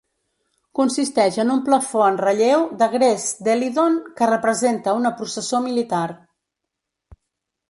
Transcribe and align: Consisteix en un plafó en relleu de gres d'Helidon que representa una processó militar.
Consisteix 0.77 1.35
en 1.43 1.51
un 1.55 1.59
plafó 1.67 2.01
en 2.05 2.17
relleu 2.23 2.65
de 2.79 2.87
gres 2.95 3.27
d'Helidon 3.49 4.01
que 4.19 4.31
representa 4.33 4.97
una 5.03 5.13
processó 5.21 5.61
militar. 5.69 6.05